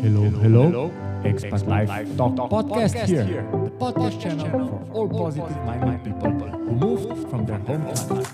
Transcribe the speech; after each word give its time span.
Hello, 0.00 0.30
hello. 0.30 0.90
Expat 1.24 1.66
Life 1.66 2.16
Talk 2.16 2.36
Podcast 2.50 3.06
here. 3.06 3.24
The 3.24 3.70
podcast 3.82 4.20
channel 4.22 4.46
for 4.46 4.92
all 4.92 5.08
positive 5.08 5.56
minded 5.66 6.04
people 6.04 6.30
who 6.30 6.72
moved 6.72 7.28
from 7.30 7.44
their 7.44 7.58
home 7.58 7.82
country. 7.82 8.24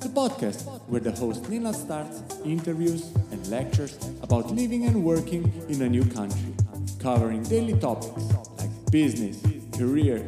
The 0.00 0.08
podcast 0.08 0.64
where 0.88 1.00
the 1.00 1.12
host 1.12 1.42
Nenad 1.44 1.74
starts 1.74 2.22
interviews 2.44 3.12
and 3.30 3.46
lectures 3.48 3.98
about 4.22 4.50
living 4.50 4.86
and 4.86 5.04
working 5.04 5.52
in 5.68 5.82
a 5.82 5.88
new 5.88 6.04
country, 6.04 6.54
covering 6.98 7.42
daily 7.42 7.78
topics 7.78 8.24
like 8.58 8.70
business, 8.90 9.36
career, 9.76 10.20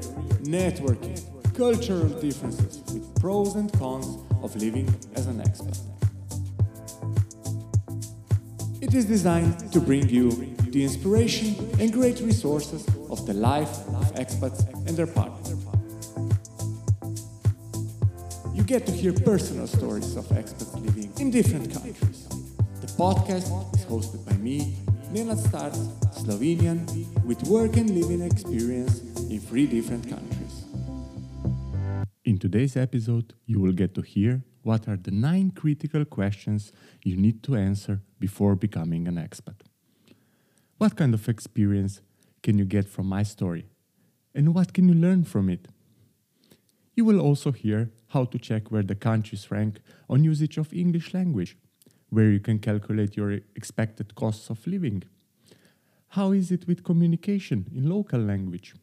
networking, 0.42 1.18
cultural 1.54 2.08
differences 2.20 2.82
with 2.92 3.20
pros 3.20 3.54
and 3.54 3.72
cons 3.78 4.18
of 4.42 4.54
living 4.56 4.92
as 5.16 5.26
an 5.26 5.40
expat. 5.40 5.93
It 8.84 8.92
is 8.92 9.06
designed 9.06 9.72
to 9.72 9.80
bring 9.80 10.10
you 10.10 10.30
the 10.68 10.84
inspiration 10.84 11.56
and 11.80 11.90
great 11.90 12.20
resources 12.20 12.86
of 13.08 13.24
the 13.24 13.32
life 13.32 13.78
of 13.88 14.14
expats 14.16 14.60
and 14.86 14.94
their 14.94 15.06
partners. 15.06 15.54
You 18.52 18.62
get 18.62 18.84
to 18.84 18.92
hear 18.92 19.14
personal 19.14 19.66
stories 19.68 20.16
of 20.16 20.26
expats 20.26 20.74
living 20.84 21.10
in 21.18 21.30
different 21.30 21.72
countries. 21.72 22.28
The 22.82 22.88
podcast 22.98 23.48
is 23.74 23.86
hosted 23.86 24.22
by 24.26 24.36
me, 24.36 24.76
Nenad 25.14 25.38
Starts, 25.38 25.78
Slovenian, 26.20 26.84
with 27.24 27.42
work 27.44 27.78
and 27.78 27.88
living 27.88 28.20
experience 28.20 29.00
in 29.30 29.40
three 29.40 29.66
different 29.66 30.10
countries. 30.10 30.66
In 32.26 32.38
today's 32.38 32.76
episode, 32.76 33.32
you 33.46 33.60
will 33.60 33.72
get 33.72 33.94
to 33.94 34.02
hear 34.02 34.44
what 34.64 34.88
are 34.88 34.96
the 34.96 35.10
nine 35.10 35.50
critical 35.50 36.04
questions 36.04 36.72
you 37.04 37.16
need 37.16 37.42
to 37.42 37.54
answer 37.54 38.00
before 38.18 38.56
becoming 38.56 39.06
an 39.06 39.16
expat. 39.16 39.60
What 40.78 40.96
kind 40.96 41.14
of 41.14 41.28
experience 41.28 42.00
can 42.42 42.58
you 42.58 42.64
get 42.64 42.88
from 42.88 43.06
my 43.06 43.22
story? 43.22 43.66
And 44.34 44.54
what 44.54 44.72
can 44.72 44.88
you 44.88 44.94
learn 44.94 45.24
from 45.24 45.48
it? 45.50 45.68
You 46.96 47.04
will 47.04 47.20
also 47.20 47.52
hear 47.52 47.90
how 48.08 48.24
to 48.24 48.38
check 48.38 48.70
where 48.70 48.82
the 48.82 48.94
countries 48.94 49.50
rank 49.50 49.80
on 50.08 50.24
usage 50.24 50.56
of 50.56 50.72
English 50.72 51.12
language, 51.12 51.56
where 52.08 52.30
you 52.30 52.40
can 52.40 52.58
calculate 52.58 53.16
your 53.16 53.32
expected 53.54 54.14
costs 54.14 54.48
of 54.48 54.66
living. 54.66 55.02
How 56.08 56.32
is 56.32 56.50
it 56.50 56.66
with 56.66 56.84
communication 56.84 57.66
in 57.74 57.90
local 57.90 58.20
language? 58.20 58.74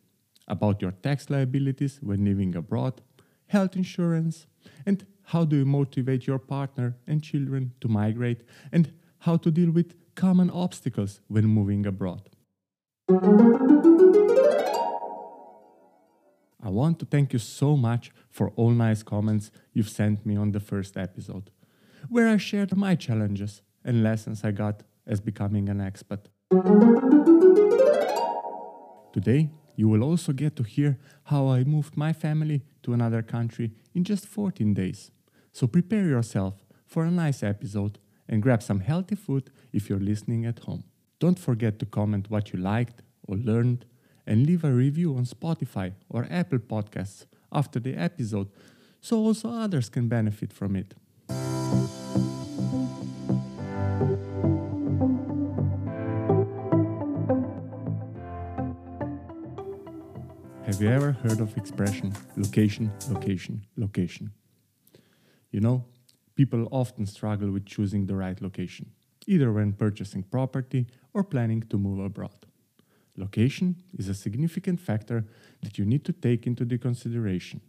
About 0.47 0.81
your 0.81 0.91
tax 0.91 1.29
liabilities 1.29 1.99
when 2.03 2.25
living 2.25 2.55
abroad, 2.55 3.01
health 3.47 3.75
insurance, 3.75 4.45
and 4.85 5.05
how 5.31 5.45
do 5.45 5.55
you 5.55 5.65
motivate 5.65 6.27
your 6.27 6.39
partner 6.39 6.97
and 7.07 7.23
children 7.23 7.71
to 7.79 7.87
migrate, 7.87 8.43
and 8.69 8.91
how 9.19 9.38
to 9.38 9.49
deal 9.49 9.71
with 9.71 9.95
common 10.13 10.49
obstacles 10.49 11.21
when 11.29 11.45
moving 11.45 11.85
abroad. 11.85 12.29
I 16.61 16.69
want 16.69 16.99
to 16.99 17.05
thank 17.05 17.31
you 17.31 17.39
so 17.39 17.77
much 17.77 18.11
for 18.29 18.49
all 18.57 18.71
nice 18.71 19.03
comments 19.03 19.51
you've 19.71 19.88
sent 19.88 20.25
me 20.25 20.35
on 20.35 20.51
the 20.51 20.59
first 20.59 20.97
episode, 20.97 21.49
where 22.09 22.27
I 22.27 22.35
shared 22.35 22.75
my 22.75 22.95
challenges 22.95 23.61
and 23.85 24.03
lessons 24.03 24.43
I 24.43 24.51
got 24.51 24.83
as 25.07 25.21
becoming 25.21 25.69
an 25.69 25.79
expat. 25.79 26.25
Today, 29.13 29.49
you 29.77 29.88
will 29.88 30.03
also 30.03 30.33
get 30.33 30.57
to 30.57 30.63
hear 30.63 30.99
how 31.23 31.47
I 31.47 31.63
moved 31.63 31.95
my 31.95 32.11
family 32.11 32.63
to 32.83 32.91
another 32.91 33.21
country 33.21 33.71
in 33.95 34.03
just 34.03 34.25
14 34.27 34.73
days. 34.73 35.09
So 35.52 35.67
prepare 35.67 36.07
yourself 36.07 36.66
for 36.85 37.03
a 37.03 37.11
nice 37.11 37.44
episode 37.44 37.99
and 38.27 38.41
grab 38.41 38.63
some 38.63 38.80
healthy 38.80 39.16
food 39.16 39.49
if 39.73 39.89
you're 39.89 39.99
listening 39.99 40.45
at 40.45 40.59
home. 40.59 40.83
Don't 41.19 41.39
forget 41.39 41.77
to 41.80 41.85
comment 41.85 42.30
what 42.30 42.53
you 42.53 42.59
liked 42.59 43.02
or 43.27 43.35
learned 43.35 43.85
and 44.25 44.45
leave 44.45 44.63
a 44.63 44.72
review 44.72 45.16
on 45.16 45.25
Spotify 45.25 45.94
or 46.09 46.28
Apple 46.29 46.59
Podcasts 46.59 47.25
after 47.51 47.79
the 47.79 47.95
episode 47.95 48.50
so 49.01 49.17
also 49.17 49.50
others 49.50 49.89
can 49.89 50.07
benefit 50.07 50.53
from 50.53 50.75
it. 50.75 50.94
Have 60.66 60.81
you 60.81 60.89
ever 60.89 61.12
heard 61.12 61.41
of 61.41 61.57
expression 61.57 62.13
location, 62.38 62.91
location, 63.09 63.66
location? 63.75 64.31
You 65.51 65.59
know, 65.59 65.85
people 66.35 66.67
often 66.72 67.06
struggle 67.06 67.51
with 67.51 67.66
choosing 67.66 68.06
the 68.06 68.16
right 68.16 68.41
location, 68.41 68.91
either 69.28 69.51
when 69.51 69.73
purchasing 69.73 70.23
property 70.23 70.88
or 71.13 71.23
planning 71.23 71.62
to 71.69 71.78
move 71.78 72.00
abroad. 72.00 72.45
Location 73.17 73.75
is 73.97 74.07
a 74.07 74.13
significant 74.13 74.79
factor 74.79 75.25
that 75.62 75.78
you 75.78 75.85
need 75.85 76.06
to 76.06 76.13
take 76.13 76.47
into 76.47 76.66
the 76.66 76.78
consideration. 76.78 77.62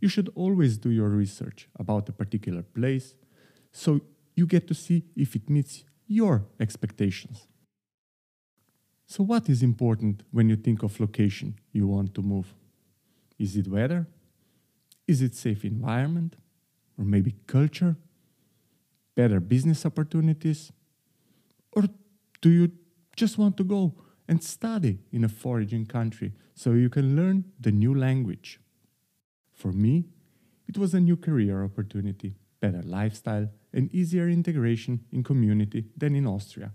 You 0.00 0.08
should 0.08 0.30
always 0.34 0.76
do 0.76 0.90
your 0.90 1.08
research 1.08 1.68
about 1.78 2.08
a 2.08 2.12
particular 2.12 2.62
place 2.62 3.14
so 3.72 4.00
you 4.34 4.46
get 4.46 4.66
to 4.68 4.74
see 4.74 5.04
if 5.16 5.34
it 5.34 5.48
meets 5.48 5.84
your 6.06 6.46
expectations. 6.60 7.46
So, 9.06 9.24
what 9.24 9.48
is 9.48 9.62
important 9.62 10.22
when 10.30 10.48
you 10.48 10.56
think 10.56 10.82
of 10.82 11.00
location 11.00 11.58
you 11.72 11.86
want 11.86 12.14
to 12.14 12.22
move? 12.22 12.54
Is 13.38 13.56
it 13.56 13.66
weather? 13.66 14.06
Is 15.06 15.22
it 15.22 15.34
safe 15.34 15.64
environment? 15.64 16.36
Or 16.98 17.04
maybe 17.04 17.36
culture? 17.46 17.96
Better 19.14 19.40
business 19.40 19.86
opportunities? 19.86 20.72
Or 21.72 21.84
do 22.40 22.50
you 22.50 22.72
just 23.16 23.38
want 23.38 23.56
to 23.56 23.64
go 23.64 23.94
and 24.28 24.42
study 24.42 24.98
in 25.12 25.24
a 25.24 25.28
foreign 25.28 25.86
country 25.86 26.32
so 26.54 26.72
you 26.72 26.90
can 26.90 27.16
learn 27.16 27.44
the 27.58 27.72
new 27.72 27.94
language? 27.94 28.60
For 29.52 29.72
me, 29.72 30.04
it 30.66 30.76
was 30.76 30.94
a 30.94 31.00
new 31.00 31.16
career 31.16 31.64
opportunity, 31.64 32.36
better 32.60 32.82
lifestyle, 32.82 33.48
and 33.72 33.92
easier 33.94 34.28
integration 34.28 35.04
in 35.10 35.24
community 35.24 35.86
than 35.96 36.14
in 36.14 36.26
Austria. 36.26 36.72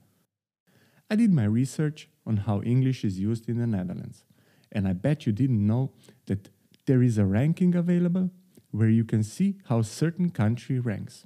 I 1.10 1.16
did 1.16 1.32
my 1.32 1.46
research 1.46 2.10
on 2.26 2.38
how 2.38 2.62
English 2.64 3.04
is 3.04 3.20
used 3.20 3.48
in 3.48 3.60
the 3.60 3.68
Netherlands, 3.68 4.24
and 4.72 4.88
I 4.88 4.94
bet 4.94 5.26
you 5.26 5.32
didn't 5.32 5.66
know 5.66 5.92
that 6.26 6.50
there 6.86 7.04
is 7.04 7.18
a 7.18 7.26
ranking 7.26 7.76
available 7.76 8.32
where 8.74 8.90
you 8.90 9.04
can 9.04 9.24
see 9.24 9.56
how 9.70 9.82
certain 9.84 10.30
country 10.32 10.80
ranks. 10.80 11.26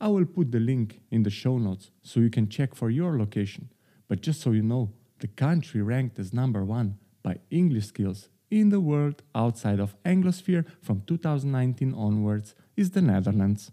I 0.00 0.08
will 0.08 0.26
put 0.26 0.52
the 0.52 0.60
link 0.60 1.00
in 1.10 1.22
the 1.22 1.30
show 1.30 1.58
notes 1.58 1.90
so 2.02 2.20
you 2.20 2.30
can 2.30 2.48
check 2.48 2.74
for 2.74 2.90
your 2.90 3.18
location, 3.18 3.70
but 4.08 4.20
just 4.20 4.40
so 4.40 4.52
you 4.52 4.62
know, 4.62 4.92
the 5.20 5.28
country 5.28 5.80
ranked 5.82 6.18
as 6.18 6.32
number 6.32 6.64
one 6.64 6.98
by 7.22 7.38
English 7.50 7.86
skills 7.86 8.28
in 8.50 8.68
the 8.68 8.80
world 8.80 9.22
outside 9.34 9.80
of 9.80 9.96
Anglosphere 10.04 10.64
from 10.82 11.02
2019 11.06 11.94
onwards 11.94 12.54
is 12.76 12.90
the 12.90 13.02
Netherlands. 13.02 13.70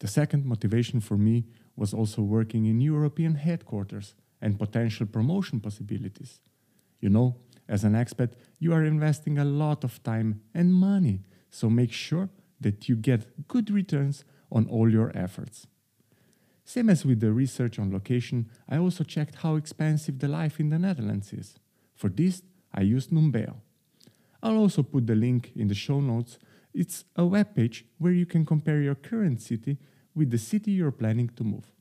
The 0.00 0.08
second 0.08 0.44
motivation 0.44 1.00
for 1.00 1.16
me 1.16 1.46
was 1.74 1.94
also 1.94 2.22
working 2.22 2.66
in 2.66 2.80
European 2.80 3.36
headquarters 3.36 4.14
and 4.42 4.58
potential 4.58 5.06
promotion 5.06 5.60
possibilities. 5.60 6.40
You 7.00 7.10
know, 7.10 7.36
as 7.68 7.84
an 7.84 7.94
expat, 7.94 8.32
you 8.58 8.72
are 8.72 8.84
investing 8.84 9.38
a 9.38 9.44
lot 9.44 9.84
of 9.84 10.02
time 10.02 10.42
and 10.54 10.72
money, 10.72 11.22
so 11.56 11.70
make 11.70 11.90
sure 11.90 12.28
that 12.60 12.86
you 12.86 12.94
get 12.96 13.48
good 13.48 13.70
returns 13.70 14.24
on 14.52 14.68
all 14.68 14.92
your 14.92 15.10
efforts. 15.16 15.66
Same 16.66 16.90
as 16.90 17.06
with 17.06 17.20
the 17.20 17.32
research 17.32 17.78
on 17.78 17.90
location, 17.90 18.50
I 18.68 18.76
also 18.76 19.04
checked 19.04 19.36
how 19.36 19.56
expensive 19.56 20.18
the 20.18 20.28
life 20.28 20.60
in 20.60 20.68
the 20.68 20.78
Netherlands 20.78 21.32
is. 21.32 21.58
For 21.94 22.10
this, 22.10 22.42
I 22.74 22.82
used 22.82 23.10
Numbeo. 23.10 23.54
I'll 24.42 24.58
also 24.58 24.82
put 24.82 25.06
the 25.06 25.14
link 25.14 25.52
in 25.56 25.68
the 25.68 25.74
show 25.74 26.00
notes. 26.00 26.38
It's 26.74 27.04
a 27.16 27.22
webpage 27.22 27.84
where 27.96 28.12
you 28.12 28.26
can 28.26 28.44
compare 28.44 28.82
your 28.82 28.94
current 28.94 29.40
city 29.40 29.78
with 30.14 30.30
the 30.30 30.38
city 30.38 30.72
you're 30.72 30.90
planning 30.90 31.30
to 31.36 31.44
move. 31.44 31.72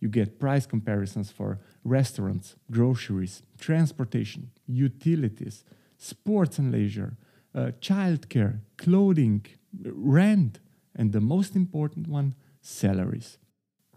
You 0.00 0.08
get 0.08 0.40
price 0.40 0.64
comparisons 0.64 1.30
for 1.30 1.60
restaurants, 1.84 2.56
groceries, 2.70 3.42
transportation, 3.58 4.52
utilities, 4.66 5.64
sports 5.98 6.58
and 6.58 6.72
leisure, 6.72 7.16
uh, 7.54 7.70
childcare, 7.80 8.60
clothing, 8.76 9.46
rent, 9.82 10.60
and 10.94 11.12
the 11.12 11.20
most 11.20 11.56
important 11.56 12.08
one, 12.08 12.34
salaries. 12.60 13.38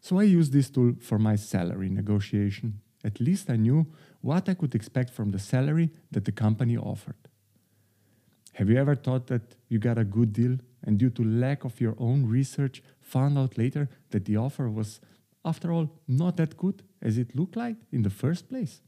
So 0.01 0.19
I 0.19 0.23
used 0.23 0.53
this 0.53 0.69
tool 0.69 0.93
for 1.01 1.19
my 1.19 1.35
salary 1.35 1.89
negotiation. 1.89 2.81
At 3.03 3.19
least 3.19 3.49
I 3.49 3.55
knew 3.55 3.87
what 4.21 4.49
I 4.49 4.53
could 4.53 4.75
expect 4.75 5.11
from 5.11 5.31
the 5.31 5.39
salary 5.39 5.91
that 6.11 6.25
the 6.25 6.31
company 6.31 6.77
offered. 6.77 7.15
Have 8.53 8.69
you 8.69 8.77
ever 8.77 8.95
thought 8.95 9.27
that 9.27 9.55
you 9.69 9.79
got 9.79 9.99
a 9.99 10.03
good 10.03 10.33
deal 10.33 10.57
and 10.83 10.97
due 10.97 11.11
to 11.11 11.23
lack 11.23 11.63
of 11.63 11.79
your 11.79 11.95
own 11.99 12.25
research 12.25 12.81
found 12.99 13.37
out 13.37 13.57
later 13.57 13.89
that 14.09 14.25
the 14.25 14.37
offer 14.37 14.69
was 14.69 14.99
after 15.45 15.71
all 15.71 15.91
not 16.07 16.37
that 16.37 16.57
good 16.57 16.83
as 17.01 17.17
it 17.17 17.35
looked 17.35 17.55
like 17.55 17.77
in 17.91 18.01
the 18.01 18.09
first 18.09 18.49
place? 18.49 18.81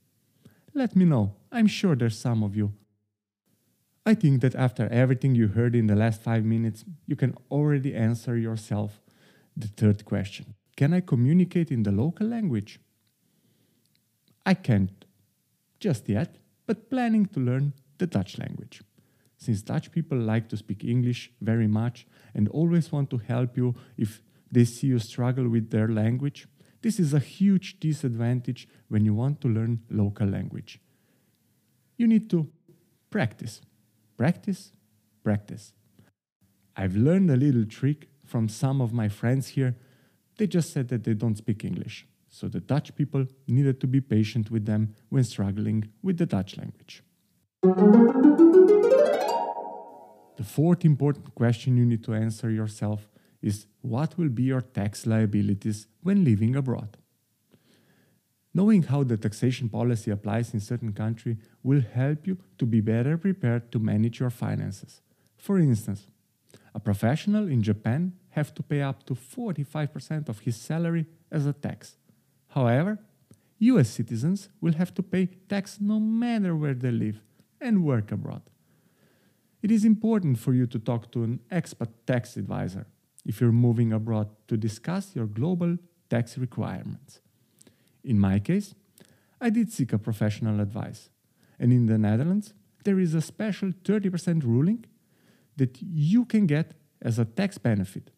Let 0.74 0.96
me 0.96 1.06
know. 1.06 1.36
I'm 1.52 1.68
sure 1.68 1.96
there's 1.96 2.18
some 2.18 2.44
of 2.44 2.56
you. 2.56 2.74
I 4.10 4.16
think 4.16 4.42
that 4.42 4.56
after 4.56 4.88
everything 4.88 5.36
you 5.36 5.50
heard 5.50 5.76
in 5.76 5.86
the 5.86 5.96
last 5.96 6.24
5 6.24 6.44
minutes, 6.44 6.84
you 7.06 7.16
can 7.16 7.36
already 7.52 7.94
answer 7.94 8.36
yourself 8.36 8.92
The 9.56 9.68
third 9.68 10.04
question 10.04 10.56
Can 10.76 10.94
I 10.94 11.02
communicate 11.02 11.70
in 11.70 11.84
the 11.84 11.92
local 11.92 12.28
language? 12.28 12.80
I 14.52 14.56
can't 14.56 15.06
just 15.80 16.10
yet, 16.10 16.38
but 16.66 16.90
planning 16.90 17.28
to 17.34 17.40
learn 17.40 17.74
the 18.00 18.08
Dutch 18.08 18.40
language. 18.40 18.82
Since 19.38 19.62
Dutch 19.62 19.92
people 19.92 20.18
like 20.18 20.50
to 20.50 20.58
speak 20.58 20.84
English 20.84 21.32
very 21.40 21.68
much 21.68 22.08
and 22.34 22.50
always 22.50 22.92
want 22.92 23.10
to 23.12 23.20
help 23.20 23.58
you 23.58 23.76
if 23.96 24.24
they 24.52 24.66
see 24.66 24.88
you 24.88 25.00
struggle 25.00 25.48
with 25.48 25.70
their 25.70 25.88
language, 25.88 26.48
this 26.82 27.00
is 27.00 27.14
a 27.14 27.26
huge 27.38 27.80
disadvantage 27.80 28.68
when 28.88 29.06
you 29.06 29.14
want 29.14 29.40
to 29.42 29.48
learn 29.48 29.82
local 29.92 30.28
language. 30.28 30.80
You 31.98 32.08
need 32.08 32.28
to 32.32 32.48
practice, 33.12 33.62
practice, 34.20 34.74
practice. 35.24 35.72
I've 36.76 36.98
learned 36.98 37.32
a 37.32 37.38
little 37.38 37.64
trick 37.64 38.10
from 38.26 38.50
some 38.50 38.82
of 38.82 38.92
my 38.92 39.08
friends 39.08 39.48
here. 39.48 39.78
They 40.38 40.46
just 40.46 40.74
said 40.74 40.90
that 40.90 41.06
they 41.06 41.14
don't 41.14 41.38
speak 41.38 41.64
English. 41.64 42.06
So 42.28 42.50
the 42.50 42.60
Dutch 42.60 42.94
people 42.96 43.26
needed 43.48 43.80
to 43.80 43.88
be 43.88 44.02
patient 44.02 44.52
with 44.52 44.66
them 44.66 44.94
when 45.08 45.24
struggling 45.24 45.88
with 46.04 46.18
the 46.18 46.26
Dutch 46.26 46.58
language. 46.58 47.02
The 50.42 50.44
fourth 50.44 50.84
important 50.84 51.34
question 51.34 51.78
you 51.78 51.86
need 51.86 52.04
to 52.04 52.14
answer 52.14 52.50
yourself 52.52 53.08
is 53.42 53.68
what 53.80 54.18
will 54.18 54.34
be 54.40 54.44
your 54.44 54.62
tax 54.62 55.08
liabilities 55.08 55.88
when 56.04 56.26
living 56.26 56.58
abroad? 56.58 56.98
Knowing 58.54 58.84
how 58.84 59.04
the 59.04 59.18
taxation 59.18 59.70
policy 59.70 60.10
applies 60.10 60.54
in 60.54 60.60
certain 60.60 60.92
country 60.92 61.38
will 61.62 61.82
help 61.82 62.26
you 62.26 62.38
to 62.58 62.66
be 62.66 62.82
better 62.82 63.18
prepared 63.18 63.72
to 63.72 63.80
manage 63.80 64.20
your 64.20 64.32
finances. 64.32 65.02
For 65.38 65.60
instance, 65.60 66.08
a 66.74 66.80
professional 66.80 67.48
in 67.48 67.62
Japan 67.62 68.14
have 68.30 68.54
to 68.56 68.64
pay 68.64 68.82
up 68.82 69.06
to 69.06 69.14
45% 69.14 70.30
of 70.30 70.40
his 70.40 70.56
salary 70.56 71.06
as 71.32 71.46
a 71.46 71.54
tax. 71.54 71.98
However, 72.50 73.00
US 73.60 73.90
citizens 73.90 74.50
will 74.62 74.74
have 74.74 74.94
to 74.96 75.04
pay 75.04 75.28
tax 75.48 75.80
no 75.80 76.00
matter 76.00 76.56
where 76.56 76.74
they 76.74 76.92
live 76.92 77.22
and 77.62 77.84
work 77.84 78.12
abroad. 78.12 78.42
It 79.62 79.72
is 79.72 79.84
important 79.84 80.40
for 80.40 80.54
you 80.54 80.66
to 80.68 80.80
talk 80.80 81.12
to 81.12 81.24
an 81.24 81.42
expat 81.52 81.90
tax 82.08 82.38
advisor 82.38 82.88
if 83.26 83.42
you're 83.42 83.52
moving 83.52 83.92
abroad 83.92 84.30
to 84.48 84.56
discuss 84.56 85.16
your 85.16 85.26
global 85.26 85.78
tax 86.10 86.38
requirements. 86.38 87.20
In 88.04 88.20
my 88.20 88.40
case, 88.40 88.76
I 89.42 89.50
did 89.50 89.72
seek 89.72 89.94
a 89.94 89.98
professional 89.98 90.60
advice, 90.60 91.10
and 91.60 91.72
in 91.72 91.86
the 91.86 91.98
Netherlands, 91.98 92.54
there 92.84 93.00
is 93.00 93.14
a 93.14 93.22
special 93.22 93.72
30% 93.84 94.44
ruling 94.44 94.86
that 95.58 95.78
you 95.82 96.26
can 96.26 96.46
get 96.46 96.74
as 97.02 97.20
a 97.20 97.26
tax 97.26 97.58
benefit. 97.58 98.12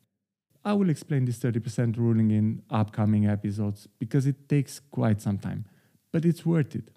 I 0.63 0.73
will 0.73 0.89
explain 0.89 1.25
this 1.25 1.39
30% 1.39 1.97
ruling 1.97 2.31
in 2.31 2.61
upcoming 2.69 3.25
episodes 3.25 3.87
because 3.99 4.27
it 4.27 4.47
takes 4.47 4.79
quite 4.79 5.21
some 5.21 5.39
time, 5.39 5.65
but 6.11 6.25
it's 6.25 6.45
worth 6.45 6.75
it. 6.75 6.91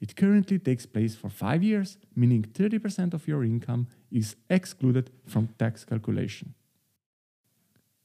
It 0.00 0.16
currently 0.16 0.58
takes 0.58 0.86
place 0.86 1.14
for 1.14 1.28
five 1.28 1.62
years, 1.62 1.98
meaning 2.14 2.42
30% 2.42 3.14
of 3.14 3.28
your 3.28 3.44
income 3.44 3.88
is 4.10 4.36
excluded 4.50 5.10
from 5.26 5.48
tax 5.58 5.84
calculation. 5.84 6.54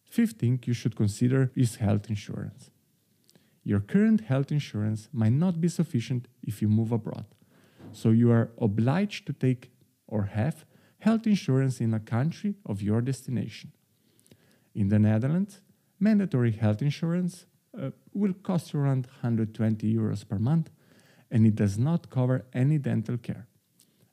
Fifth 0.09 0.37
thing 0.39 0.59
you 0.65 0.73
should 0.73 0.95
consider 0.95 1.51
is 1.55 1.75
health 1.75 2.09
insurance. 2.09 2.71
Your 3.63 3.79
current 3.79 4.21
health 4.21 4.51
insurance 4.51 5.09
might 5.11 5.33
not 5.33 5.61
be 5.61 5.67
sufficient 5.67 6.27
if 6.43 6.61
you 6.61 6.67
move 6.67 6.91
abroad, 6.91 7.25
so 7.91 8.09
you 8.09 8.31
are 8.31 8.49
obliged 8.59 9.25
to 9.27 9.33
take 9.33 9.71
or 10.07 10.23
have 10.23 10.65
health 10.99 11.27
insurance 11.27 11.79
in 11.79 11.93
a 11.93 11.99
country 11.99 12.55
of 12.65 12.81
your 12.81 13.01
destination. 13.01 13.71
In 14.73 14.89
the 14.89 14.99
Netherlands, 14.99 15.61
mandatory 15.99 16.51
health 16.51 16.81
insurance 16.81 17.45
uh, 17.79 17.91
will 18.13 18.33
cost 18.33 18.73
you 18.73 18.79
around 18.79 19.07
120 19.21 19.93
euros 19.93 20.27
per 20.27 20.39
month 20.39 20.69
and 21.31 21.45
it 21.45 21.55
does 21.55 21.77
not 21.77 22.09
cover 22.09 22.45
any 22.53 22.77
dental 22.77 23.17
care. 23.17 23.47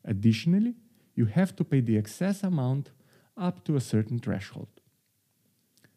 Additionally, 0.05 0.75
you 1.15 1.25
have 1.25 1.57
to 1.57 1.65
pay 1.65 1.81
the 1.81 1.97
excess 1.97 2.43
amount 2.43 2.91
up 3.37 3.65
to 3.65 3.77
a 3.77 3.81
certain 3.81 4.19
threshold. 4.19 4.69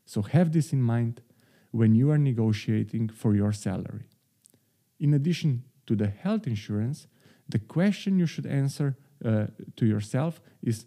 So 0.05 0.21
have 0.23 0.51
this 0.51 0.73
in 0.73 0.81
mind 0.81 1.21
when 1.71 1.95
you 1.95 2.11
are 2.11 2.17
negotiating 2.17 3.09
for 3.09 3.35
your 3.35 3.51
salary. 3.51 4.05
In 4.99 5.13
addition 5.13 5.63
to 5.87 5.95
the 5.95 6.07
health 6.07 6.47
insurance, 6.47 7.07
the 7.47 7.59
question 7.59 8.19
you 8.19 8.25
should 8.25 8.45
answer 8.45 8.97
uh, 9.23 9.47
to 9.75 9.85
yourself 9.85 10.41
is 10.61 10.85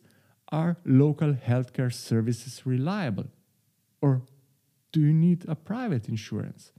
Are 0.51 0.77
local 0.85 1.35
healthcare 1.35 1.93
services 1.93 2.63
reliable? 2.65 3.29
Or 4.01 4.23
do 4.93 5.01
you 5.01 5.13
need 5.13 5.45
a 5.49 5.55
private 5.55 6.09
insurance? 6.09 6.73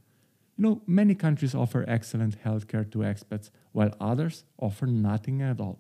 You 0.58 0.64
know, 0.64 0.82
many 0.86 1.16
countries 1.16 1.56
offer 1.56 1.84
excellent 1.88 2.44
healthcare 2.44 2.90
to 2.92 3.00
expats, 3.00 3.50
while 3.72 3.92
others 4.00 4.44
offer 4.60 4.86
nothing 4.86 5.42
at 5.42 5.60
all. 5.60 5.80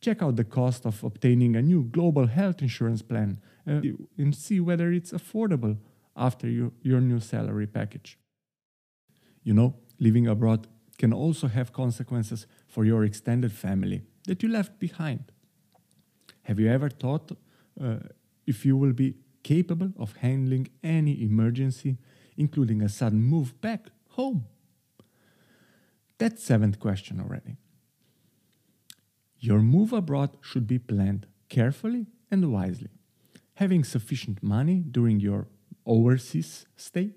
Check 0.00 0.22
out 0.22 0.36
the 0.36 0.44
cost 0.44 0.84
of 0.84 1.02
obtaining 1.04 1.56
a 1.56 1.62
new 1.62 1.84
global 1.84 2.26
health 2.26 2.60
insurance 2.60 3.02
plan 3.02 3.40
uh, 3.66 3.80
and 4.18 4.34
see 4.34 4.60
whether 4.60 4.92
it's 4.92 5.12
affordable 5.12 5.78
after 6.16 6.48
you, 6.48 6.72
your 6.82 7.00
new 7.00 7.20
salary 7.20 7.66
package. 7.66 8.18
You 9.42 9.54
know, 9.54 9.74
living 9.98 10.26
abroad 10.26 10.66
can 10.98 11.12
also 11.12 11.48
have 11.48 11.72
consequences 11.72 12.46
for 12.66 12.84
your 12.84 13.04
extended 13.04 13.52
family 13.52 14.02
that 14.26 14.42
you 14.42 14.48
left 14.48 14.78
behind. 14.78 15.30
Have 16.42 16.58
you 16.58 16.68
ever 16.68 16.88
thought 16.88 17.32
uh, 17.80 17.96
if 18.46 18.64
you 18.64 18.76
will 18.76 18.92
be 18.92 19.16
capable 19.42 19.92
of 19.98 20.16
handling 20.16 20.68
any 20.82 21.22
emergency 21.22 21.98
including 22.36 22.82
a 22.82 22.88
sudden 22.88 23.22
move 23.22 23.60
back 23.60 23.86
home? 24.10 24.46
That's 26.18 26.42
seventh 26.42 26.78
question 26.80 27.20
already. 27.20 27.56
Your 29.38 29.60
move 29.60 29.92
abroad 29.92 30.36
should 30.40 30.66
be 30.66 30.78
planned 30.78 31.26
carefully 31.48 32.06
and 32.30 32.52
wisely. 32.52 32.90
Having 33.54 33.84
sufficient 33.84 34.42
money 34.42 34.82
during 34.90 35.20
your 35.20 35.46
overseas 35.86 36.66
stay 36.76 37.10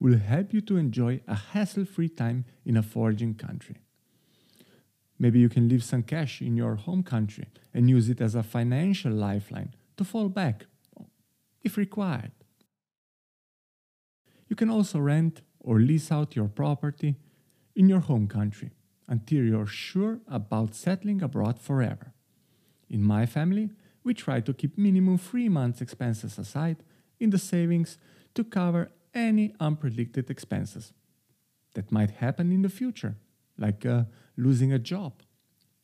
will 0.00 0.18
help 0.18 0.52
you 0.52 0.60
to 0.60 0.76
enjoy 0.76 1.20
a 1.26 1.34
hassle-free 1.34 2.10
time 2.10 2.44
in 2.64 2.76
a 2.76 2.82
foreign 2.82 3.34
country. 3.34 3.76
Maybe 5.18 5.38
you 5.38 5.48
can 5.48 5.68
leave 5.68 5.82
some 5.82 6.02
cash 6.02 6.42
in 6.42 6.56
your 6.56 6.76
home 6.76 7.02
country 7.02 7.46
and 7.72 7.88
use 7.88 8.08
it 8.08 8.20
as 8.20 8.34
a 8.34 8.42
financial 8.42 9.12
lifeline 9.12 9.74
to 9.96 10.04
fall 10.04 10.28
back 10.28 10.66
if 11.64 11.76
required. 11.76 12.32
You 14.48 14.56
can 14.56 14.70
also 14.70 14.98
rent 14.98 15.40
or 15.58 15.80
lease 15.80 16.12
out 16.12 16.36
your 16.36 16.48
property 16.48 17.16
in 17.74 17.88
your 17.88 18.00
home 18.00 18.28
country 18.28 18.70
until 19.08 19.42
you're 19.42 19.66
sure 19.66 20.20
about 20.28 20.74
settling 20.74 21.22
abroad 21.22 21.58
forever. 21.58 22.12
In 22.88 23.02
my 23.02 23.26
family, 23.26 23.70
we 24.04 24.14
try 24.14 24.40
to 24.40 24.52
keep 24.52 24.78
minimum 24.78 25.18
three 25.18 25.48
months' 25.48 25.80
expenses 25.80 26.38
aside 26.38 26.76
in 27.18 27.30
the 27.30 27.38
savings 27.38 27.98
to 28.34 28.44
cover 28.44 28.90
any 29.14 29.54
unpredicted 29.60 30.30
expenses 30.30 30.92
that 31.74 31.92
might 31.92 32.10
happen 32.10 32.52
in 32.52 32.62
the 32.62 32.68
future, 32.68 33.16
like 33.58 33.86
uh, 33.86 34.04
losing 34.36 34.72
a 34.72 34.78
job, 34.78 35.22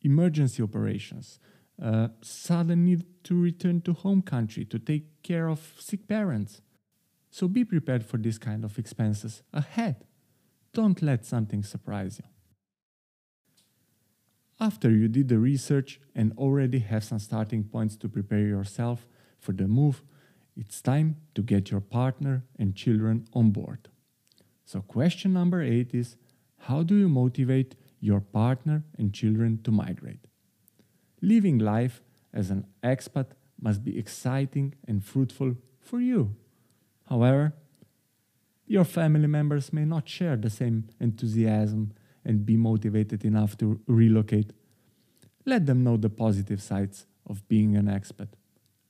emergency 0.01 0.61
operations, 0.61 1.39
uh, 1.81 2.09
sudden 2.21 2.85
need 2.85 3.05
to 3.23 3.39
return 3.39 3.81
to 3.81 3.93
home 3.93 4.21
country 4.21 4.65
to 4.65 4.77
take 4.77 5.23
care 5.23 5.47
of 5.47 5.73
sick 5.79 6.07
parents, 6.07 6.61
so 7.31 7.47
be 7.47 7.65
prepared 7.65 8.05
for 8.05 8.17
this 8.17 8.37
kind 8.37 8.63
of 8.63 8.77
expenses 8.77 9.41
ahead. 9.51 10.05
Don't 10.73 11.01
let 11.01 11.25
something 11.25 11.63
surprise 11.63 12.19
you. 12.19 12.29
After 14.59 14.89
you 14.91 15.07
did 15.07 15.29
the 15.29 15.39
research 15.39 15.99
and 16.15 16.31
already 16.37 16.79
have 16.79 17.03
some 17.03 17.19
starting 17.19 17.63
points 17.63 17.95
to 17.97 18.07
prepare 18.07 18.45
yourself 18.47 19.07
for 19.39 19.51
the 19.51 19.67
move, 19.67 20.03
it's 20.55 20.81
time 20.81 21.17
to 21.35 21.41
get 21.41 21.71
your 21.71 21.81
partner 21.81 22.43
and 22.59 22.75
children 22.75 23.25
on 23.33 23.51
board. 23.51 23.89
So, 24.65 24.81
question 24.81 25.33
number 25.33 25.61
eight 25.61 25.93
is 25.93 26.17
How 26.67 26.83
do 26.83 26.95
you 26.95 27.09
motivate 27.09 27.75
your 27.99 28.21
partner 28.21 28.83
and 28.97 29.13
children 29.13 29.59
to 29.63 29.71
migrate? 29.71 30.27
Living 31.21 31.57
life 31.57 32.01
as 32.33 32.49
an 32.49 32.65
expat 32.83 33.27
must 33.61 33.83
be 33.83 33.97
exciting 33.97 34.75
and 34.87 35.03
fruitful 35.03 35.55
for 35.79 35.99
you. 35.99 36.35
However, 37.09 37.53
your 38.65 38.83
family 38.83 39.27
members 39.27 39.73
may 39.73 39.85
not 39.85 40.07
share 40.07 40.35
the 40.35 40.49
same 40.49 40.89
enthusiasm 40.99 41.93
and 42.25 42.45
be 42.45 42.57
motivated 42.57 43.25
enough 43.25 43.57
to 43.57 43.79
relocate. 43.87 44.53
Let 45.45 45.65
them 45.65 45.83
know 45.83 45.97
the 45.97 46.09
positive 46.09 46.61
sides 46.61 47.05
of 47.27 47.47
being 47.47 47.75
an 47.75 47.87
expat. 47.87 48.29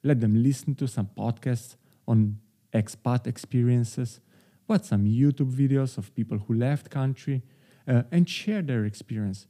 Let 0.04 0.20
them 0.20 0.44
listen 0.44 0.76
to 0.76 0.88
some 0.88 1.10
podcasts 1.18 1.76
on 2.08 2.40
expat 2.74 3.28
experiences, 3.28 4.20
watch 4.68 4.84
some 4.84 5.06
YouTube 5.06 5.52
videos 5.52 5.98
of 5.98 6.14
people 6.16 6.40
who 6.40 6.54
left 6.54 6.90
country, 6.90 7.44
uh, 7.88 8.04
and 8.12 8.28
share 8.30 8.62
their 8.62 8.86
experience. 8.86 9.48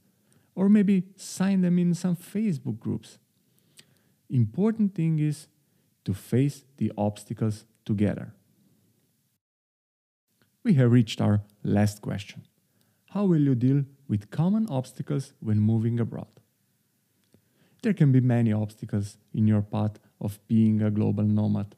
Or 0.54 0.68
maybe 0.68 1.04
sign 1.16 1.62
them 1.62 1.78
in 1.78 1.94
some 1.94 2.16
Facebook 2.16 2.78
groups. 2.78 3.18
Important 4.30 4.94
thing 4.94 5.18
is 5.18 5.48
to 6.04 6.14
face 6.14 6.64
the 6.76 6.92
obstacles 6.96 7.64
together. 7.84 8.34
we 10.64 10.74
have 10.74 10.90
reached 10.90 11.20
our 11.20 11.42
last 11.62 12.00
question. 12.00 12.46
How 13.10 13.26
will 13.26 13.40
you 13.40 13.54
deal 13.54 13.84
with 14.08 14.30
common 14.30 14.66
obstacles 14.70 15.34
when 15.40 15.60
moving 15.60 16.00
abroad? 16.00 16.40
There 17.84 17.92
can 17.92 18.12
be 18.12 18.20
many 18.22 18.50
obstacles 18.50 19.18
in 19.34 19.46
your 19.46 19.60
path 19.60 19.98
of 20.18 20.40
being 20.48 20.80
a 20.80 20.90
global 20.90 21.24
nomad. 21.24 21.76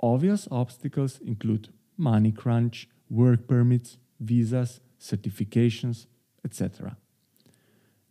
Obvious 0.00 0.46
obstacles 0.52 1.18
include 1.18 1.70
money 1.96 2.30
crunch, 2.30 2.88
work 3.10 3.48
permits, 3.48 3.98
visas, 4.20 4.78
certifications, 5.00 6.06
etc. 6.44 6.96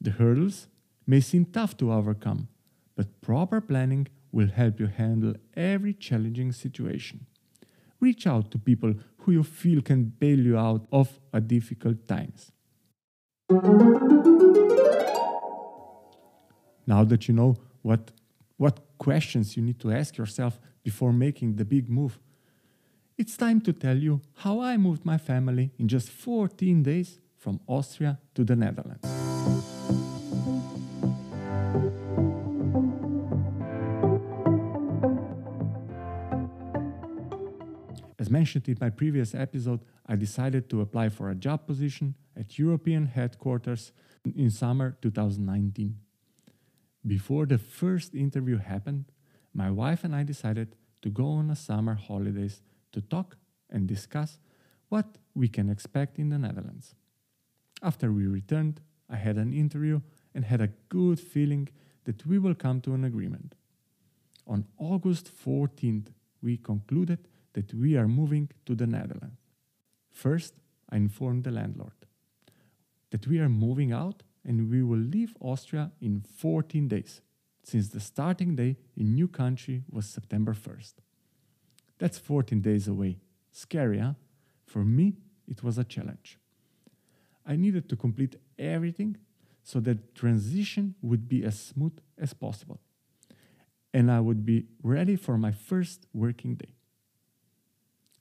The 0.01 0.11
hurdles 0.11 0.67
may 1.07 1.21
seem 1.21 1.45
tough 1.45 1.77
to 1.77 1.93
overcome, 1.93 2.49
but 2.97 3.21
proper 3.21 3.61
planning 3.61 4.09
will 4.33 4.49
help 4.49 4.81
you 4.81 4.87
handle 4.87 5.35
every 5.55 5.93
challenging 5.93 6.51
situation. 6.51 7.27
Reach 8.01 8.27
out 8.27 8.51
to 8.51 8.57
people 8.57 8.95
who 9.19 9.31
you 9.31 9.43
feel 9.43 9.81
can 9.81 10.03
bail 10.03 10.39
you 10.39 10.57
out 10.57 10.85
of 10.91 11.21
a 11.31 11.39
difficult 11.39 12.09
times. 12.09 12.51
Now 16.85 17.03
that 17.05 17.27
you 17.27 17.33
know 17.33 17.57
what 17.81 18.11
what 18.57 18.79
questions 18.97 19.57
you 19.57 19.63
need 19.63 19.79
to 19.79 19.91
ask 19.91 20.17
yourself 20.17 20.59
before 20.83 21.11
making 21.11 21.55
the 21.55 21.65
big 21.65 21.89
move, 21.89 22.19
it's 23.17 23.35
time 23.35 23.61
to 23.61 23.73
tell 23.73 23.97
you 23.97 24.21
how 24.35 24.61
I 24.61 24.77
moved 24.77 25.05
my 25.05 25.17
family 25.17 25.71
in 25.77 25.87
just 25.87 26.09
14 26.09 26.83
days 26.83 27.19
from 27.37 27.59
Austria 27.67 28.19
to 28.35 28.43
the 28.43 28.55
Netherlands. 28.55 29.05
As 38.19 38.29
mentioned 38.29 38.69
in 38.69 38.77
my 38.79 38.89
previous 38.89 39.35
episode, 39.35 39.81
I 40.07 40.15
decided 40.15 40.69
to 40.69 40.81
apply 40.81 41.09
for 41.09 41.29
a 41.29 41.35
job 41.35 41.67
position 41.67 42.15
at 42.37 42.57
European 42.57 43.07
headquarters 43.07 43.91
in 44.35 44.49
summer 44.49 44.95
2019. 45.01 45.97
Before 47.05 47.45
the 47.45 47.57
first 47.57 48.15
interview 48.15 48.57
happened, 48.57 49.05
my 49.53 49.69
wife 49.69 50.03
and 50.03 50.15
I 50.15 50.23
decided 50.23 50.75
to 51.01 51.09
go 51.09 51.27
on 51.27 51.49
a 51.49 51.55
summer 51.55 51.95
holidays 51.95 52.61
to 52.93 53.01
talk 53.01 53.37
and 53.69 53.87
discuss 53.87 54.39
what 54.89 55.17
we 55.35 55.47
can 55.47 55.69
expect 55.69 56.17
in 56.17 56.29
the 56.29 56.37
Netherlands. 56.37 56.95
After 57.81 58.11
we 58.11 58.25
returned, 58.25 58.79
I 59.09 59.17
had 59.17 59.37
an 59.37 59.53
interview 59.53 60.01
and 60.33 60.45
had 60.45 60.61
a 60.61 60.71
good 60.89 61.19
feeling 61.19 61.69
that 62.05 62.25
we 62.25 62.39
will 62.39 62.55
come 62.55 62.79
to 62.81 62.93
an 62.93 63.03
agreement. 63.03 63.55
On 64.47 64.65
August 64.77 65.29
14th, 65.45 66.07
we 66.41 66.57
concluded 66.57 67.27
that 67.53 67.73
we 67.73 67.97
are 67.97 68.07
moving 68.07 68.49
to 68.65 68.75
the 68.75 68.87
Netherlands. 68.87 69.39
First, 70.11 70.53
I 70.89 70.97
informed 70.97 71.43
the 71.43 71.51
landlord 71.51 71.93
that 73.11 73.27
we 73.27 73.39
are 73.39 73.49
moving 73.49 73.91
out 73.91 74.23
and 74.45 74.69
we 74.69 74.83
will 74.83 74.97
leave 74.97 75.35
Austria 75.39 75.91
in 76.01 76.21
14 76.21 76.87
days, 76.87 77.21
since 77.63 77.89
the 77.89 77.99
starting 77.99 78.55
day 78.55 78.77
in 78.95 79.13
new 79.13 79.27
country 79.27 79.83
was 79.89 80.05
September 80.05 80.53
1st. 80.53 80.93
That's 81.99 82.17
14 82.17 82.61
days 82.61 82.87
away. 82.87 83.19
Scary, 83.51 83.99
huh? 83.99 84.13
For 84.65 84.83
me, 84.83 85.15
it 85.47 85.63
was 85.63 85.77
a 85.77 85.83
challenge. 85.83 86.37
I 87.45 87.55
needed 87.55 87.87
to 87.89 87.95
complete 87.95 88.35
everything 88.57 89.17
so 89.63 89.79
that 89.81 90.15
transition 90.15 90.95
would 91.01 91.27
be 91.27 91.43
as 91.43 91.59
smooth 91.59 91.97
as 92.17 92.33
possible. 92.33 92.79
And 93.93 94.11
I 94.11 94.19
would 94.19 94.45
be 94.45 94.65
ready 94.81 95.15
for 95.15 95.37
my 95.37 95.51
first 95.51 96.07
working 96.13 96.55
day. 96.55 96.73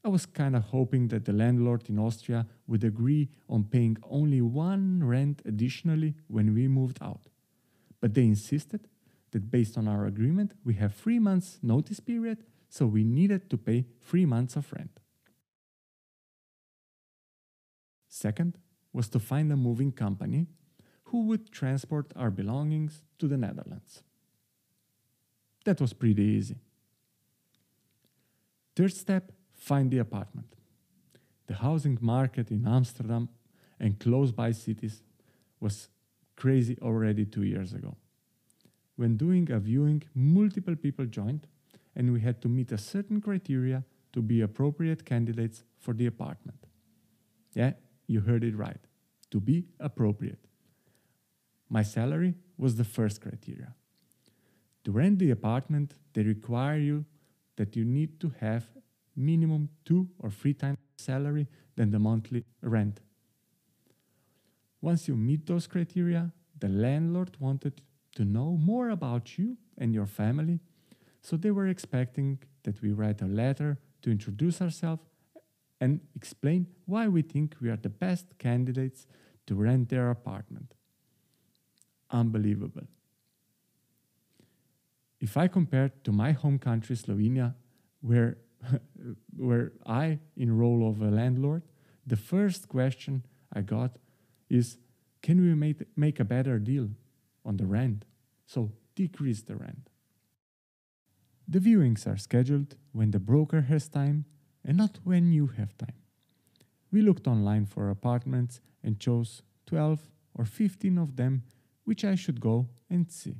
I 0.04 0.08
was 0.08 0.26
kind 0.26 0.56
of 0.56 0.64
hoping 0.64 1.08
that 1.08 1.24
the 1.24 1.32
landlord 1.32 1.88
in 1.88 1.98
Austria 1.98 2.46
would 2.66 2.82
agree 2.82 3.28
on 3.48 3.64
paying 3.64 3.96
only 4.02 4.40
one 4.40 5.04
rent 5.04 5.42
additionally 5.44 6.14
when 6.26 6.54
we 6.54 6.66
moved 6.66 6.98
out. 7.00 7.28
But 8.00 8.14
they 8.14 8.24
insisted 8.24 8.88
that 9.30 9.50
based 9.50 9.78
on 9.78 9.86
our 9.86 10.06
agreement, 10.06 10.54
we 10.64 10.74
have 10.74 10.94
three 10.94 11.20
months 11.20 11.58
notice 11.62 12.00
period, 12.00 12.44
so 12.68 12.86
we 12.86 13.04
needed 13.04 13.48
to 13.50 13.56
pay 13.56 13.86
three 14.00 14.26
months 14.26 14.56
of 14.56 14.72
rent. 14.72 14.98
Second 18.08 18.58
was 18.92 19.08
to 19.08 19.18
find 19.18 19.52
a 19.52 19.56
moving 19.56 19.92
company 19.92 20.48
who 21.04 21.26
would 21.26 21.52
transport 21.52 22.12
our 22.16 22.30
belongings 22.30 23.02
to 23.18 23.28
the 23.28 23.36
Netherlands. 23.36 24.02
That 25.64 25.80
was 25.80 25.92
pretty 25.92 26.22
easy. 26.22 26.56
Third 28.74 28.92
step 28.92 29.32
find 29.62 29.90
the 29.92 29.98
apartment. 29.98 30.56
The 31.46 31.54
housing 31.54 31.96
market 32.00 32.50
in 32.50 32.66
Amsterdam 32.66 33.28
and 33.78 33.98
close 33.98 34.32
by 34.32 34.50
cities 34.50 35.02
was 35.60 35.88
crazy 36.36 36.76
already 36.82 37.24
two 37.24 37.44
years 37.44 37.72
ago. 37.72 37.96
When 38.96 39.16
doing 39.16 39.50
a 39.52 39.60
viewing, 39.60 40.02
multiple 40.14 40.74
people 40.74 41.06
joined, 41.06 41.46
and 41.94 42.12
we 42.12 42.20
had 42.20 42.42
to 42.42 42.48
meet 42.48 42.72
a 42.72 42.78
certain 42.78 43.20
criteria 43.20 43.84
to 44.12 44.20
be 44.20 44.40
appropriate 44.40 45.04
candidates 45.04 45.62
for 45.78 45.94
the 45.94 46.06
apartment. 46.06 46.66
Yeah, 47.54 47.72
you 48.06 48.20
heard 48.20 48.42
it 48.42 48.56
right. 48.56 48.84
To 49.30 49.40
be 49.40 49.66
appropriate. 49.78 50.44
My 51.68 51.82
salary 51.82 52.34
was 52.58 52.76
the 52.76 52.84
first 52.84 53.20
criteria. 53.20 53.74
To 54.84 54.92
rent 54.92 55.18
the 55.20 55.30
apartment, 55.30 55.94
they 56.12 56.22
require 56.22 56.78
you 56.78 57.04
that 57.56 57.76
you 57.76 57.84
need 57.84 58.18
to 58.20 58.32
have 58.40 58.64
minimum 59.16 59.68
two 59.84 60.08
or 60.18 60.30
three 60.30 60.54
times 60.54 60.78
salary 60.96 61.46
than 61.76 61.90
the 61.90 61.98
monthly 61.98 62.44
rent. 62.60 63.00
Once 64.80 65.08
you 65.08 65.16
meet 65.16 65.46
those 65.46 65.66
criteria, 65.66 66.32
the 66.58 66.68
landlord 66.68 67.36
wanted 67.38 67.82
to 68.14 68.24
know 68.24 68.56
more 68.56 68.90
about 68.90 69.38
you 69.38 69.56
and 69.78 69.94
your 69.94 70.06
family, 70.06 70.60
so 71.20 71.36
they 71.36 71.50
were 71.50 71.68
expecting 71.68 72.38
that 72.64 72.80
we 72.82 72.92
write 72.92 73.22
a 73.22 73.26
letter 73.26 73.78
to 74.02 74.10
introduce 74.10 74.60
ourselves 74.60 75.02
and 75.80 76.00
explain 76.14 76.66
why 76.86 77.08
we 77.08 77.22
think 77.22 77.56
we 77.60 77.68
are 77.68 77.76
the 77.76 77.88
best 77.88 78.38
candidates 78.38 79.06
to 79.46 79.54
rent 79.54 79.88
their 79.88 80.10
apartment. 80.10 80.74
Unbelievable. 82.10 82.86
If 85.20 85.36
I 85.36 85.48
compare 85.48 85.90
to 86.04 86.12
my 86.12 86.32
home 86.32 86.58
country, 86.58 86.96
Slovenia, 86.96 87.54
where 88.00 88.38
where 89.36 89.72
I, 89.86 90.18
in 90.36 90.56
role 90.56 90.88
of 90.88 91.00
a 91.00 91.10
landlord, 91.10 91.62
the 92.06 92.16
first 92.16 92.68
question 92.68 93.24
I 93.52 93.62
got 93.62 93.98
is, 94.48 94.78
can 95.22 95.40
we 95.40 95.54
make, 95.54 95.82
make 95.96 96.20
a 96.20 96.24
better 96.24 96.58
deal 96.58 96.90
on 97.44 97.56
the 97.56 97.66
rent? 97.66 98.04
So 98.46 98.72
decrease 98.94 99.42
the 99.42 99.56
rent. 99.56 99.88
The 101.48 101.58
viewings 101.58 102.06
are 102.06 102.16
scheduled 102.16 102.76
when 102.92 103.10
the 103.10 103.18
broker 103.18 103.62
has 103.62 103.88
time 103.88 104.24
and 104.64 104.76
not 104.76 104.98
when 105.04 105.32
you 105.32 105.48
have 105.58 105.76
time. 105.76 105.96
We 106.90 107.02
looked 107.02 107.26
online 107.26 107.66
for 107.66 107.90
apartments 107.90 108.60
and 108.82 109.00
chose 109.00 109.42
12 109.66 110.00
or 110.34 110.44
15 110.44 110.98
of 110.98 111.16
them 111.16 111.42
which 111.84 112.04
I 112.04 112.14
should 112.14 112.40
go 112.40 112.68
and 112.88 113.10
see. 113.10 113.36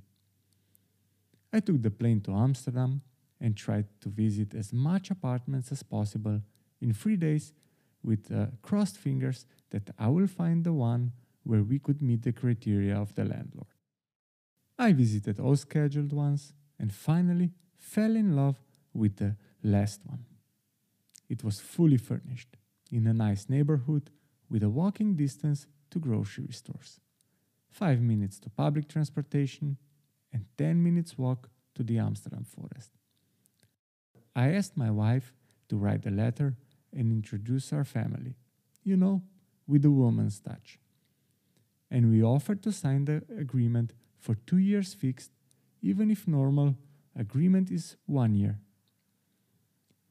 I 1.53 1.61
took 1.61 1.83
the 1.83 1.91
plane 1.91 2.21
to 2.23 2.33
Amsterdam 2.33 3.03
and 3.43 3.57
tried 3.57 3.87
to 4.01 4.09
visit 4.09 4.55
as 4.55 4.73
much 4.73 5.11
apartments 5.11 5.73
as 5.73 5.83
possible 5.83 6.41
in 6.81 6.95
three 6.95 7.17
days 7.17 7.53
with 8.03 8.33
uh, 8.33 8.47
crossed 8.63 8.97
fingers 8.97 9.45
that 9.71 9.91
I 9.99 10.09
will 10.09 10.29
find 10.29 10.65
the 10.65 10.73
one 10.73 11.13
where 11.43 11.63
we 11.63 11.81
could 11.81 12.01
meet 12.01 12.23
the 12.23 12.33
criteria 12.33 12.97
of 12.97 13.15
the 13.17 13.25
landlord. 13.25 13.67
I 14.79 14.93
visited 14.93 15.41
all 15.41 15.57
scheduled 15.57 16.13
ones 16.13 16.53
and 16.79 16.93
finally 16.93 17.51
fell 17.77 18.15
in 18.17 18.37
love 18.37 18.57
with 18.95 19.17
the 19.17 19.37
last 19.63 20.01
one. 20.07 20.25
It 21.29 21.43
was 21.43 21.61
fully 21.61 21.97
furnished 21.97 22.57
in 22.91 23.07
a 23.07 23.15
nice 23.15 23.49
neighborhood 23.49 24.11
with 24.49 24.63
a 24.63 24.71
walking 24.71 25.17
distance 25.17 25.67
to 25.91 25.99
grocery 25.99 26.53
stores, 26.53 27.01
5 27.71 28.01
minutes 28.01 28.39
to 28.41 28.51
public 28.51 28.89
transportation, 28.89 29.79
and 30.33 30.45
10 30.59 30.83
minutes 30.83 31.19
walk 31.19 31.49
to 31.75 31.83
the 31.83 31.99
Amsterdam 31.99 32.45
forest. 32.45 32.91
I 34.35 34.49
asked 34.51 34.77
my 34.77 34.91
wife 34.91 35.33
to 35.69 35.77
write 35.77 36.07
a 36.07 36.11
letter 36.11 36.57
and 36.93 37.13
introduce 37.13 37.73
our 37.73 37.85
family, 37.85 38.37
you 38.83 38.97
know, 38.97 39.23
with 39.67 39.85
a 39.85 39.91
woman's 39.91 40.41
touch. 40.41 40.79
And 41.91 42.11
we 42.11 42.23
offered 42.23 42.63
to 42.63 42.73
sign 42.73 43.05
the 43.05 43.23
agreement 43.39 43.93
for 44.19 44.35
two 44.35 44.59
years 44.59 44.95
fixed, 44.95 45.33
even 45.83 46.11
if 46.11 46.27
normal 46.27 46.77
agreement 47.17 47.71
is 47.71 47.97
one 48.07 48.35
year. 48.35 48.61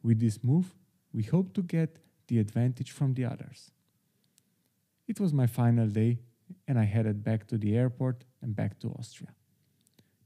With 0.03 0.19
this 0.19 0.43
move, 0.43 0.75
we 1.13 1.23
hope 1.23 1.53
to 1.53 1.63
get 1.63 1.97
the 2.27 2.39
advantage 2.39 2.91
from 2.91 3.13
the 3.13 3.25
others. 3.25 3.71
It 5.07 5.19
was 5.19 5.33
my 5.33 5.47
final 5.47 5.87
day, 5.87 6.19
and 6.67 6.79
I 6.79 6.85
headed 6.85 7.23
back 7.23 7.47
to 7.47 7.57
the 7.57 7.75
airport 7.75 8.23
and 8.41 8.55
back 8.55 8.79
to 8.79 8.89
Austria. 8.97 9.33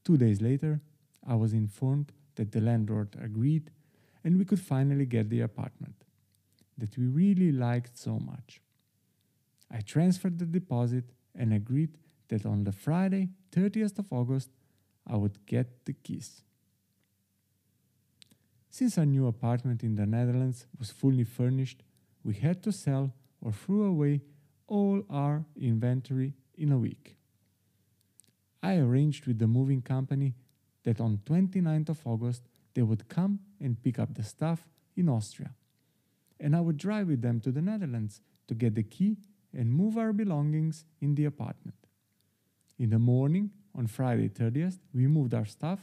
Two 0.03 0.17
days 0.17 0.41
later, 0.41 0.81
I 1.27 1.35
was 1.35 1.53
informed 1.53 2.11
that 2.35 2.51
the 2.51 2.61
landlord 2.61 3.15
agreed 3.19 3.71
and 4.25 4.37
we 4.37 4.43
could 4.43 4.59
finally 4.59 5.05
get 5.05 5.29
the 5.29 5.39
apartment. 5.41 5.95
that 6.77 6.97
we 6.97 7.07
really 7.07 7.53
liked 7.53 7.97
so 7.97 8.19
much. 8.19 8.59
I 9.71 9.79
transferred 9.79 10.39
the 10.39 10.45
deposit 10.45 11.05
and 11.33 11.53
agreed 11.53 11.97
that 12.27 12.45
on 12.45 12.65
the 12.65 12.73
Friday, 12.73 13.29
30th 13.51 13.97
of 13.97 14.11
August, 14.11 14.49
I 15.07 15.15
would 15.15 15.45
get 15.45 15.85
the 15.85 15.93
keys. 15.93 16.41
Since 18.69 18.97
our 18.97 19.05
new 19.05 19.27
apartment 19.27 19.83
in 19.83 19.95
the 19.95 20.05
Netherlands 20.05 20.67
was 20.77 20.91
fully 20.91 21.23
furnished, 21.23 21.81
we 22.25 22.33
had 22.33 22.61
to 22.63 22.73
sell 22.73 23.13
or 23.39 23.53
throw 23.53 23.83
away 23.83 24.21
all 24.67 25.03
our 25.09 25.45
inventory 25.55 26.33
in 26.55 26.73
a 26.73 26.77
week. 26.77 27.15
I 28.61 28.75
arranged 28.77 29.27
with 29.27 29.39
the 29.39 29.47
moving 29.47 29.81
company 29.81 30.35
that 30.83 30.99
on 30.99 31.21
29th 31.25 31.89
of 31.89 32.05
August 32.05 32.43
they 32.73 32.81
would 32.81 33.07
come 33.07 33.39
and 33.65 33.81
pick 33.81 33.97
up 33.97 34.13
the 34.13 34.23
stuff 34.23 34.67
in 34.95 35.09
Austria. 35.09 35.51
And 36.39 36.55
I 36.55 36.61
would 36.61 36.77
drive 36.77 37.07
with 37.07 37.21
them 37.21 37.39
to 37.41 37.51
the 37.51 37.61
Netherlands 37.61 38.21
to 38.47 38.53
get 38.53 38.75
the 38.75 38.83
key 38.83 39.17
and 39.51 39.73
move 39.73 39.97
our 39.97 40.13
belongings 40.13 40.85
in 41.01 41.15
the 41.15 41.25
apartment. 41.25 41.75
In 42.77 42.91
the 42.91 42.99
morning, 42.99 43.49
on 43.73 43.87
Friday 43.87 44.29
30th, 44.29 44.77
we 44.93 45.07
moved 45.07 45.33
our 45.33 45.45
stuff. 45.45 45.79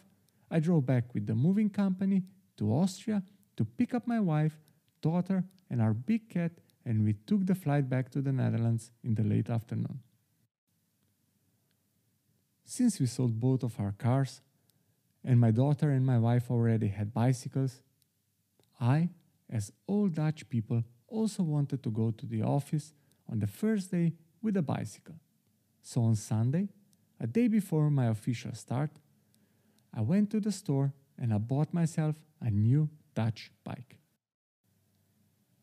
I 0.50 0.60
drove 0.60 0.86
back 0.86 1.12
with 1.12 1.26
the 1.26 1.34
moving 1.34 1.70
company 1.70 2.22
to 2.58 2.72
Austria 2.72 3.22
to 3.56 3.64
pick 3.64 3.94
up 3.94 4.06
my 4.06 4.20
wife, 4.20 4.56
daughter, 5.00 5.44
and 5.68 5.82
our 5.82 5.92
big 5.92 6.28
cat, 6.28 6.52
and 6.84 7.04
we 7.04 7.14
took 7.14 7.46
the 7.46 7.54
flight 7.54 7.88
back 7.88 8.10
to 8.10 8.20
the 8.20 8.32
Netherlands 8.32 8.90
in 9.02 9.14
the 9.14 9.24
late 9.24 9.50
afternoon. 9.50 10.00
Since 12.64 13.00
we 13.00 13.06
sold 13.06 13.40
both 13.40 13.64
of 13.64 13.80
our 13.80 13.92
cars, 13.92 14.40
and 15.24 15.40
my 15.40 15.50
daughter 15.50 15.90
and 15.90 16.04
my 16.04 16.18
wife 16.18 16.50
already 16.50 16.88
had 16.88 17.14
bicycles, 17.14 17.82
I, 18.80 19.10
as 19.48 19.72
all 19.86 20.08
Dutch 20.08 20.48
people, 20.48 20.82
also 21.06 21.42
wanted 21.42 21.82
to 21.82 21.90
go 21.90 22.10
to 22.10 22.26
the 22.26 22.42
office 22.42 22.92
on 23.30 23.38
the 23.38 23.46
first 23.46 23.90
day 23.90 24.14
with 24.42 24.56
a 24.56 24.62
bicycle. 24.62 25.14
So 25.82 26.02
on 26.02 26.16
Sunday, 26.16 26.68
a 27.20 27.26
day 27.26 27.48
before 27.48 27.90
my 27.90 28.06
official 28.06 28.54
start, 28.54 28.90
I 29.94 30.00
went 30.00 30.30
to 30.30 30.40
the 30.40 30.52
store 30.52 30.92
and 31.18 31.32
I 31.32 31.38
bought 31.38 31.72
myself 31.72 32.16
a 32.40 32.50
new 32.50 32.88
Dutch 33.14 33.52
bike. 33.62 33.98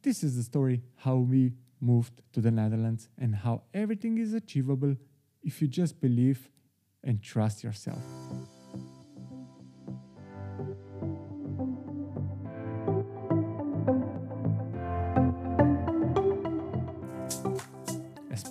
This 0.02 0.24
is 0.24 0.38
the 0.38 0.44
story 0.44 0.82
how 0.98 1.18
we 1.18 1.54
moved 1.82 2.22
to 2.34 2.42
the 2.42 2.52
Netherlands 2.52 3.10
and 3.18 3.36
how 3.36 3.64
everything 3.74 4.18
is 4.18 4.34
achievable 4.34 4.96
if 5.42 5.62
you 5.62 5.68
just 5.68 6.00
believe 6.00 6.50
and 7.04 7.22
trust 7.22 7.64
yourself. 7.64 8.00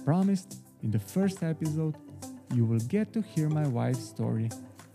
Promised 0.08 0.62
in 0.82 0.90
the 0.90 0.98
first 0.98 1.42
episode, 1.42 1.94
you 2.54 2.64
will 2.64 2.80
get 2.88 3.12
to 3.12 3.20
hear 3.20 3.46
my 3.50 3.68
wife's 3.68 4.08
story 4.08 4.48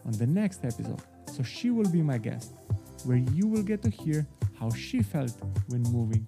on 0.08 0.12
the 0.14 0.26
next 0.26 0.66
episode, 0.66 1.04
so 1.32 1.44
she 1.44 1.70
will 1.70 1.88
be 1.92 2.02
my 2.02 2.18
guest, 2.18 2.56
where 3.06 3.18
you 3.18 3.46
will 3.46 3.62
get 3.62 3.84
to 3.84 3.92
hear 3.92 4.26
how 4.60 4.72
she 4.72 5.04
felt 5.04 5.36
when 5.68 5.84
moving, 5.84 6.28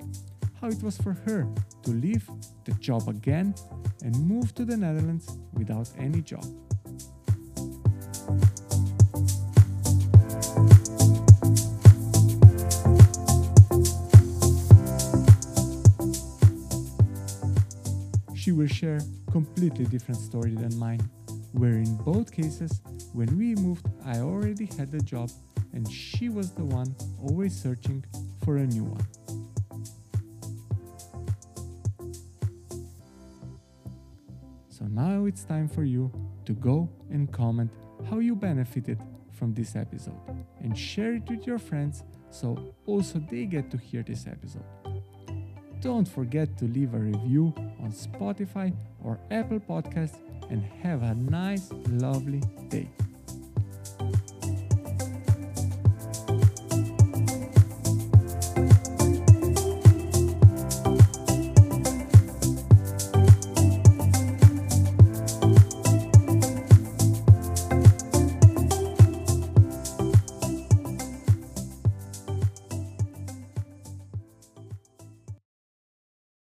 how 0.61 0.67
it 0.67 0.83
was 0.83 0.97
for 0.97 1.13
her 1.25 1.47
to 1.81 1.89
leave 1.89 2.29
the 2.65 2.73
job 2.73 3.09
again 3.09 3.55
and 4.03 4.15
move 4.19 4.53
to 4.53 4.63
the 4.63 4.77
Netherlands 4.77 5.35
without 5.53 5.89
any 5.97 6.21
job. 6.21 6.45
Will 18.55 18.67
share 18.67 18.99
completely 19.31 19.85
different 19.85 20.19
story 20.19 20.55
than 20.55 20.77
mine, 20.79 21.01
where 21.51 21.73
in 21.73 21.97
both 21.97 22.31
cases, 22.31 22.81
when 23.13 23.37
we 23.37 23.55
moved, 23.55 23.85
I 24.05 24.19
already 24.19 24.65
had 24.77 24.93
a 24.93 25.01
job 25.01 25.29
and 25.73 25.91
she 25.91 26.29
was 26.29 26.51
the 26.51 26.63
one 26.63 26.95
always 27.21 27.53
searching 27.53 28.03
for 28.43 28.57
a 28.57 28.65
new 28.65 28.85
one. 28.85 29.07
So 34.69 34.85
now 34.85 35.25
it's 35.25 35.43
time 35.43 35.67
for 35.67 35.83
you 35.83 36.11
to 36.45 36.53
go 36.53 36.89
and 37.09 37.31
comment 37.31 37.71
how 38.09 38.19
you 38.19 38.35
benefited 38.35 38.99
from 39.31 39.53
this 39.53 39.75
episode 39.75 40.19
and 40.61 40.77
share 40.77 41.13
it 41.15 41.23
with 41.29 41.45
your 41.45 41.59
friends 41.59 42.03
so 42.29 42.73
also 42.85 43.19
they 43.19 43.45
get 43.45 43.69
to 43.71 43.77
hear 43.77 44.03
this 44.03 44.27
episode. 44.27 44.65
Don't 45.81 46.07
forget 46.07 46.57
to 46.57 46.65
leave 46.65 46.93
a 46.93 46.97
review 46.97 47.53
on 47.85 47.91
Spotify 47.91 48.73
or 49.03 49.19
Apple 49.29 49.59
Podcasts 49.59 50.17
and 50.49 50.63
have 50.81 51.03
a 51.03 51.13
nice, 51.13 51.69
lovely 51.89 52.41
day. 52.69 52.89